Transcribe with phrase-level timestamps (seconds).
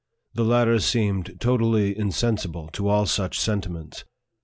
[0.33, 4.03] The latter seemed totally insensible to all such sentiments.